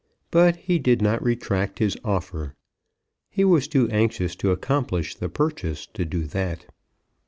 But 0.31 0.55
he 0.55 0.79
did 0.79 0.99
not 0.99 1.21
retract 1.21 1.77
his 1.77 1.95
offer. 2.03 2.55
He 3.29 3.43
was 3.45 3.67
too 3.67 3.87
anxious 3.91 4.35
to 4.37 4.49
accomplish 4.49 5.13
the 5.13 5.29
purchase 5.29 5.85
to 5.93 6.05
do 6.05 6.23
that. 6.23 6.65